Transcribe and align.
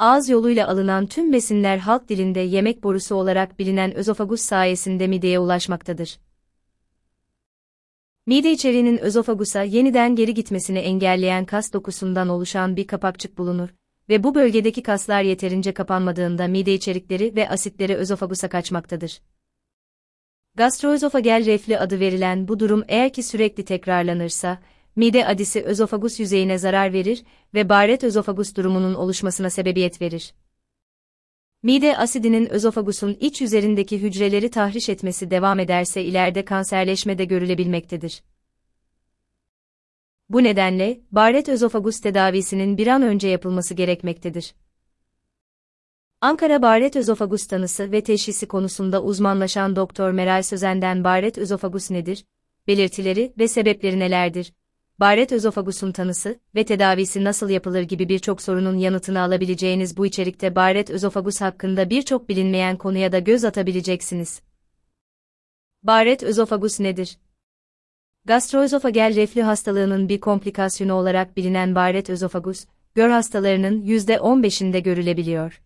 ağız 0.00 0.28
yoluyla 0.28 0.68
alınan 0.68 1.06
tüm 1.06 1.32
besinler 1.32 1.78
halk 1.78 2.08
dilinde 2.08 2.40
yemek 2.40 2.82
borusu 2.82 3.14
olarak 3.14 3.58
bilinen 3.58 3.94
özofagus 3.94 4.40
sayesinde 4.40 5.06
mideye 5.06 5.38
ulaşmaktadır. 5.38 6.18
Mide 8.26 8.52
içeriğinin 8.52 8.98
özofagusa 8.98 9.62
yeniden 9.62 10.16
geri 10.16 10.34
gitmesini 10.34 10.78
engelleyen 10.78 11.44
kas 11.44 11.72
dokusundan 11.72 12.28
oluşan 12.28 12.76
bir 12.76 12.86
kapakçık 12.86 13.38
bulunur 13.38 13.68
ve 14.08 14.24
bu 14.24 14.34
bölgedeki 14.34 14.82
kaslar 14.82 15.22
yeterince 15.22 15.74
kapanmadığında 15.74 16.46
mide 16.46 16.74
içerikleri 16.74 17.36
ve 17.36 17.48
asitleri 17.48 17.96
özofagusa 17.96 18.48
kaçmaktadır. 18.48 19.20
Gastroözofagel 20.56 21.46
reflü 21.46 21.76
adı 21.76 22.00
verilen 22.00 22.48
bu 22.48 22.60
durum 22.60 22.84
eğer 22.88 23.12
ki 23.12 23.22
sürekli 23.22 23.64
tekrarlanırsa, 23.64 24.58
mide 25.00 25.26
adisi 25.26 25.62
özofagus 25.62 26.20
yüzeyine 26.20 26.58
zarar 26.58 26.92
verir 26.92 27.24
ve 27.54 27.68
baret 27.68 28.04
özofagus 28.04 28.56
durumunun 28.56 28.94
oluşmasına 28.94 29.50
sebebiyet 29.50 30.02
verir. 30.02 30.34
Mide 31.62 31.96
asidinin 31.96 32.46
özofagusun 32.46 33.16
iç 33.20 33.42
üzerindeki 33.42 34.02
hücreleri 34.02 34.50
tahriş 34.50 34.88
etmesi 34.88 35.30
devam 35.30 35.58
ederse 35.58 36.02
ileride 36.04 36.44
kanserleşme 36.44 37.18
de 37.18 37.24
görülebilmektedir. 37.24 38.22
Bu 40.28 40.44
nedenle, 40.44 41.00
baret 41.12 41.48
özofagus 41.48 42.00
tedavisinin 42.00 42.78
bir 42.78 42.86
an 42.86 43.02
önce 43.02 43.28
yapılması 43.28 43.74
gerekmektedir. 43.74 44.54
Ankara 46.20 46.62
Baret 46.62 46.96
Özofagus 46.96 47.46
tanısı 47.46 47.92
ve 47.92 48.00
teşhisi 48.04 48.48
konusunda 48.48 49.02
uzmanlaşan 49.02 49.76
Doktor 49.76 50.10
Meral 50.10 50.42
Sözen'den 50.42 51.04
baret 51.04 51.38
özofagus 51.38 51.90
nedir, 51.90 52.24
belirtileri 52.66 53.32
ve 53.38 53.48
sebepleri 53.48 53.98
nelerdir, 53.98 54.52
baret 55.00 55.32
özofagusun 55.32 55.92
tanısı 55.92 56.40
ve 56.54 56.64
tedavisi 56.64 57.24
nasıl 57.24 57.48
yapılır 57.48 57.82
gibi 57.82 58.08
birçok 58.08 58.42
sorunun 58.42 58.76
yanıtını 58.78 59.20
alabileceğiniz 59.20 59.96
bu 59.96 60.06
içerikte 60.06 60.54
baret 60.54 60.90
özofagus 60.90 61.40
hakkında 61.40 61.90
birçok 61.90 62.28
bilinmeyen 62.28 62.76
konuya 62.76 63.12
da 63.12 63.18
göz 63.18 63.44
atabileceksiniz. 63.44 64.40
Baret 65.82 66.22
özofagus 66.22 66.80
nedir? 66.80 67.18
Gastroözofagel 68.24 69.14
reflü 69.14 69.42
hastalığının 69.42 70.08
bir 70.08 70.20
komplikasyonu 70.20 70.92
olarak 70.92 71.36
bilinen 71.36 71.74
baret 71.74 72.10
özofagus, 72.10 72.66
gör 72.94 73.10
hastalarının 73.10 73.82
%15'inde 73.82 74.78
görülebiliyor. 74.78 75.62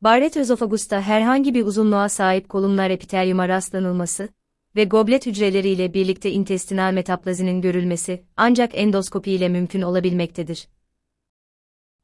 Baret 0.00 0.36
özofagusta 0.36 1.00
herhangi 1.00 1.54
bir 1.54 1.66
uzunluğa 1.66 2.08
sahip 2.08 2.48
kolumnar 2.48 2.90
epitelyuma 2.90 3.48
rastlanılması 3.48 4.28
ve 4.76 4.84
goblet 4.84 5.26
hücreleriyle 5.26 5.94
birlikte 5.94 6.30
intestinal 6.30 6.92
metaplazinin 6.92 7.60
görülmesi 7.60 8.24
ancak 8.36 8.70
endoskopi 8.74 9.32
ile 9.32 9.48
mümkün 9.48 9.82
olabilmektedir. 9.82 10.68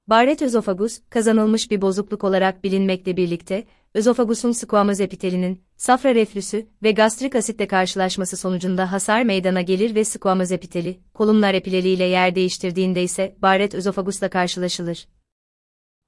Baret 0.07 0.43
özofagus, 0.43 1.01
kazanılmış 1.11 1.71
bir 1.71 1.83
bozukluk 1.83 2.25
olarak 2.25 2.65
bilinmekle 2.65 3.17
birlikte, 3.17 3.65
özofagusun 3.95 4.53
squamöz 4.53 5.01
epitelinin, 5.01 5.63
safra 5.77 6.15
reflüsü 6.15 6.67
ve 6.83 6.93
gastrik 6.93 7.35
asitle 7.35 7.67
karşılaşması 7.67 8.37
sonucunda 8.37 8.93
hasar 8.93 9.23
meydana 9.23 9.61
gelir 9.61 9.95
ve 9.95 10.05
squamöz 10.05 10.53
epiteli, 10.53 11.01
kolumnar 11.15 11.55
epileliyle 11.55 12.05
yer 12.05 12.35
değiştirdiğinde 12.35 13.03
ise 13.03 13.37
baret 13.39 13.75
özofagusla 13.75 14.31
karşılaşılır. 14.31 15.09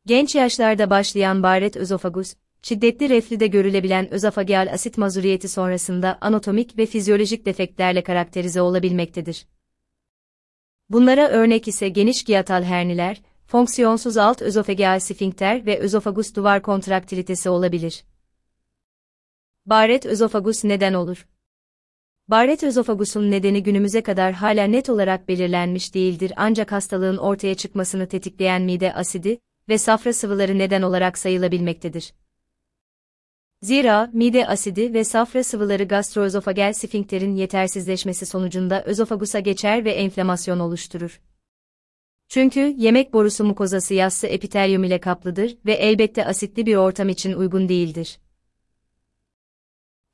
Genç 0.06 0.34
yaşlarda 0.34 0.90
başlayan 0.90 1.42
baret 1.42 1.76
özofagus, 1.76 2.34
şiddetli 2.64 3.08
reflüde 3.08 3.46
görülebilen 3.46 4.10
özofageal 4.14 4.72
asit 4.72 4.98
mazuriyeti 4.98 5.48
sonrasında 5.48 6.18
anatomik 6.20 6.78
ve 6.78 6.86
fizyolojik 6.86 7.46
defektlerle 7.46 8.02
karakterize 8.02 8.62
olabilmektedir. 8.62 9.46
Bunlara 10.90 11.28
örnek 11.28 11.68
ise 11.68 11.88
geniş 11.88 12.24
giyatal 12.24 12.62
herniler, 12.62 13.22
fonksiyonsuz 13.46 14.16
alt 14.16 14.42
özofageal 14.42 15.00
sfinkter 15.00 15.66
ve 15.66 15.78
özofagus 15.78 16.34
duvar 16.34 16.62
kontraktilitesi 16.62 17.48
olabilir. 17.48 18.04
Baret 19.66 20.06
özofagus 20.06 20.64
neden 20.64 20.94
olur? 20.94 21.28
Baret 22.28 22.62
özofagusun 22.62 23.30
nedeni 23.30 23.62
günümüze 23.62 24.02
kadar 24.02 24.32
hala 24.32 24.64
net 24.64 24.88
olarak 24.90 25.28
belirlenmiş 25.28 25.94
değildir 25.94 26.32
ancak 26.36 26.72
hastalığın 26.72 27.16
ortaya 27.16 27.54
çıkmasını 27.54 28.08
tetikleyen 28.08 28.62
mide 28.62 28.94
asidi 28.94 29.38
ve 29.68 29.78
safra 29.78 30.12
sıvıları 30.12 30.58
neden 30.58 30.82
olarak 30.82 31.18
sayılabilmektedir. 31.18 32.12
Zira 33.64 34.10
mide 34.12 34.46
asidi 34.46 34.94
ve 34.94 35.04
safra 35.04 35.44
sıvıları 35.44 35.84
gastroözofagel 35.84 36.72
sfinkterin 36.72 37.36
yetersizleşmesi 37.36 38.26
sonucunda 38.26 38.84
özofagusa 38.84 39.40
geçer 39.40 39.84
ve 39.84 39.92
enflamasyon 39.92 40.58
oluşturur. 40.60 41.20
Çünkü 42.28 42.74
yemek 42.78 43.12
borusu 43.12 43.44
mukozası 43.44 43.94
yassı 43.94 44.26
epitelyum 44.26 44.84
ile 44.84 45.00
kaplıdır 45.00 45.56
ve 45.66 45.72
elbette 45.72 46.26
asitli 46.26 46.66
bir 46.66 46.76
ortam 46.76 47.08
için 47.08 47.32
uygun 47.32 47.68
değildir. 47.68 48.18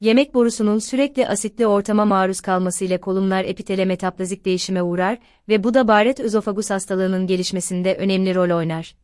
Yemek 0.00 0.34
borusunun 0.34 0.78
sürekli 0.78 1.28
asitli 1.28 1.67
ortama 1.67 2.05
maruz 2.05 2.41
kalması 2.41 2.84
ile 2.84 3.00
kolumlar 3.00 3.44
epitele 3.44 3.84
metaplazik 3.84 4.44
değişime 4.44 4.82
uğrar 4.82 5.19
ve 5.49 5.65
bu 5.65 5.75
da 5.75 5.88
baret 5.88 6.21
özofagus 6.21 6.71
hastalığının 6.71 7.27
gelişmesinde 7.27 7.97
önemli 7.97 8.34
rol 8.34 8.56
oynar. 8.56 8.97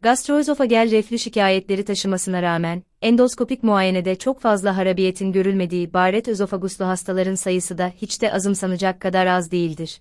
Gastroözofagel 0.00 0.90
reflü 0.90 1.18
şikayetleri 1.18 1.84
taşımasına 1.84 2.42
rağmen, 2.42 2.82
endoskopik 3.02 3.62
muayenede 3.62 4.16
çok 4.16 4.40
fazla 4.40 4.76
harabiyetin 4.76 5.32
görülmediği 5.32 5.92
baret 5.92 6.28
özofaguslu 6.28 6.84
hastaların 6.86 7.34
sayısı 7.34 7.78
da 7.78 7.88
hiç 7.88 8.22
de 8.22 8.32
azımsanacak 8.32 9.00
kadar 9.00 9.26
az 9.26 9.50
değildir. 9.50 10.00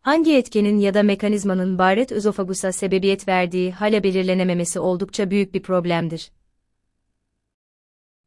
Hangi 0.00 0.36
etkenin 0.36 0.78
ya 0.78 0.94
da 0.94 1.02
mekanizmanın 1.02 1.78
baret 1.78 2.12
özofagusa 2.12 2.72
sebebiyet 2.72 3.28
verdiği 3.28 3.72
hala 3.72 4.02
belirlenememesi 4.02 4.80
oldukça 4.80 5.30
büyük 5.30 5.54
bir 5.54 5.62
problemdir. 5.62 6.32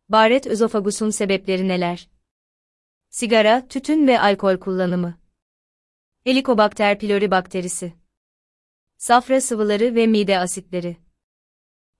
Baret 0.10 0.48
özofagusun 0.48 1.10
sebepleri 1.10 1.68
neler? 1.68 2.10
Sigara, 3.10 3.68
tütün 3.68 4.08
ve 4.08 4.20
alkol 4.20 4.58
kullanımı. 4.58 5.18
Helicobacter 6.24 7.00
pylori 7.00 7.32
bakterisi 7.32 7.94
safra 8.98 9.42
sıvıları 9.42 9.96
ve 9.96 10.08
mide 10.08 10.40
asitleri. 10.40 11.05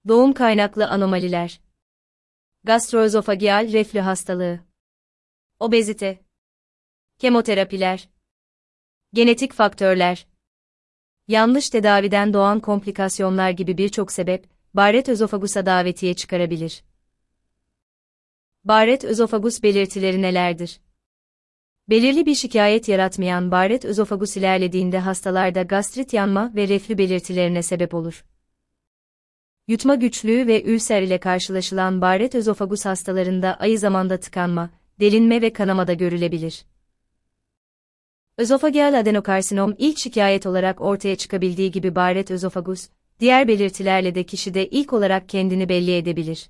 Doğum 0.08 0.34
kaynaklı 0.34 0.88
anomaliler. 0.88 1.62
Gastroözofageal 2.64 3.72
reflü 3.72 4.00
hastalığı. 4.00 4.60
Obezite. 5.60 6.20
Kemoterapiler. 7.18 8.10
Genetik 9.14 9.54
faktörler. 9.54 10.28
Yanlış 11.28 11.70
tedaviden 11.70 12.34
doğan 12.34 12.60
komplikasyonlar 12.60 13.50
gibi 13.50 13.78
birçok 13.78 14.12
sebep, 14.12 14.50
baret 14.74 15.10
özofagusa 15.10 15.66
davetiye 15.66 16.14
çıkarabilir. 16.14 16.84
Baret 18.64 19.04
özofagus 19.04 19.64
belirtileri 19.64 20.22
nelerdir? 20.22 20.80
Belirli 21.90 22.26
bir 22.26 22.36
şikayet 22.36 22.88
yaratmayan 22.88 23.52
baret 23.52 23.86
özofagus 23.86 24.38
ilerlediğinde 24.38 25.00
hastalarda 25.00 25.64
gastrit 25.64 26.14
yanma 26.14 26.56
ve 26.56 26.68
reflü 26.68 26.98
belirtilerine 26.98 27.64
sebep 27.64 27.94
olur. 27.94 28.26
Yutma 29.68 29.96
güçlüğü 29.96 30.48
ve 30.48 30.64
ülser 30.64 31.02
ile 31.02 31.20
karşılaşılan 31.20 32.02
baret 32.02 32.36
özofagus 32.36 32.86
hastalarında 32.86 33.56
ayı 33.56 33.80
zamanda 33.80 34.20
tıkanma, 34.20 34.70
delinme 35.00 35.42
ve 35.42 35.53
kanama 35.53 35.88
da 35.88 35.94
görülebilir. 35.94 36.66
Özofageal 38.38 39.00
adenokarsinom 39.00 39.75
ilk 39.78 39.98
şikayet 39.98 40.46
olarak 40.46 40.81
ortaya 40.81 41.16
çıkabildiği 41.16 41.72
gibi 41.72 41.96
baret 41.96 42.31
özofagus, 42.31 42.90
diğer 43.20 43.48
belirtilerle 43.48 44.16
de 44.16 44.24
kişide 44.24 44.68
ilk 44.68 44.94
olarak 44.94 45.30
kendini 45.30 45.70
belli 45.70 45.98
edebilir. 45.98 46.50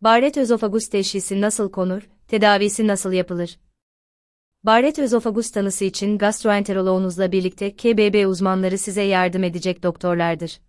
Baret 0.00 0.36
özofagus 0.36 0.88
teşhisi 0.88 1.40
nasıl 1.40 1.72
konur, 1.72 2.08
tedavisi 2.28 2.86
nasıl 2.86 3.12
yapılır? 3.12 3.58
Baret 4.64 4.98
özofagus 4.98 5.50
tanısı 5.50 5.84
için 5.84 6.18
gastroenteroloğunuzla 6.18 7.32
birlikte 7.32 7.76
KBB 7.76 8.28
uzmanları 8.28 8.78
size 8.78 9.02
yardım 9.02 9.44
edecek 9.44 9.82
doktorlardır. 9.82 10.60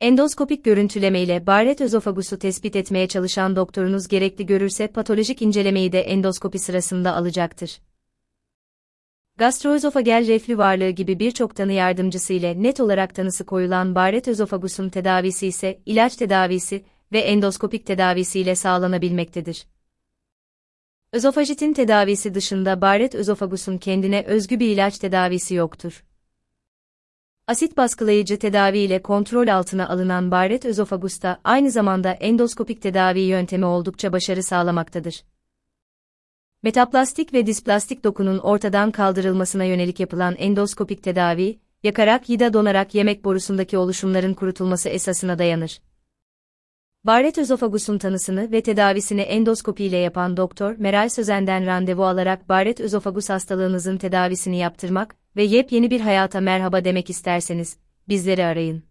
Endoskopik 0.00 0.64
görüntüleme 0.64 1.20
ile 1.20 1.46
baret 1.46 1.80
özofagusu 1.80 2.38
tespit 2.38 2.76
etmeye 2.76 3.08
çalışan 3.08 3.56
doktorunuz 3.56 4.08
gerekli 4.08 4.46
görürse 4.46 4.86
patolojik 4.86 5.42
incelemeyi 5.42 5.92
de 5.92 6.00
endoskopi 6.00 6.58
sırasında 6.58 7.16
alacaktır. 7.16 7.80
Gastroözofagel 9.36 10.26
reflü 10.26 10.58
varlığı 10.58 10.90
gibi 10.90 11.18
birçok 11.18 11.56
tanı 11.56 11.72
yardımcısı 11.72 12.32
ile 12.32 12.62
net 12.62 12.80
olarak 12.80 13.14
tanısı 13.14 13.46
koyulan 13.46 13.94
baret 13.94 14.28
özofagusun 14.28 14.88
tedavisi 14.88 15.46
ise 15.46 15.80
ilaç 15.86 16.16
tedavisi 16.16 16.84
ve 17.12 17.18
endoskopik 17.18 17.86
tedavisi 17.86 18.40
ile 18.40 18.54
sağlanabilmektedir. 18.54 19.66
Özofajitin 21.12 21.72
tedavisi 21.72 22.34
dışında 22.34 22.80
baret 22.80 23.14
özofagusun 23.14 23.78
kendine 23.78 24.22
özgü 24.22 24.60
bir 24.60 24.68
ilaç 24.68 24.98
tedavisi 24.98 25.54
yoktur. 25.54 26.04
Asit 27.50 27.76
baskılayıcı 27.76 28.38
tedavi 28.38 28.78
ile 28.78 29.02
kontrol 29.02 29.48
altına 29.48 29.88
alınan 29.88 30.30
baret 30.30 30.64
özofagusta 30.64 31.40
aynı 31.44 31.70
zamanda 31.70 32.10
endoskopik 32.10 32.82
tedavi 32.82 33.20
yöntemi 33.20 33.64
oldukça 33.64 34.12
başarı 34.12 34.42
sağlamaktadır. 34.42 35.24
Metaplastik 36.62 37.32
ve 37.34 37.46
displastik 37.46 38.04
dokunun 38.04 38.38
ortadan 38.38 38.90
kaldırılmasına 38.90 39.64
yönelik 39.64 40.00
yapılan 40.00 40.34
endoskopik 40.38 41.02
tedavi, 41.02 41.58
yakarak 41.82 42.28
ya 42.28 42.40
da 42.40 42.52
donarak 42.52 42.94
yemek 42.94 43.24
borusundaki 43.24 43.78
oluşumların 43.78 44.34
kurutulması 44.34 44.88
esasına 44.88 45.38
dayanır. 45.38 45.80
Barret 47.04 47.38
özofagusun 47.38 47.98
tanısını 47.98 48.52
ve 48.52 48.62
tedavisini 48.62 49.20
endoskopi 49.20 49.84
ile 49.84 49.96
yapan 49.96 50.36
Doktor 50.36 50.76
Meral 50.78 51.08
Sözen'den 51.08 51.66
randevu 51.66 52.04
alarak 52.04 52.48
Barret 52.48 52.80
özofagus 52.80 53.30
hastalığınızın 53.30 53.96
tedavisini 53.96 54.58
yaptırmak 54.58 55.19
ve 55.36 55.42
yepyeni 55.42 55.90
bir 55.90 56.00
hayata 56.00 56.40
merhaba 56.40 56.84
demek 56.84 57.10
isterseniz 57.10 57.76
bizleri 58.08 58.44
arayın. 58.44 58.89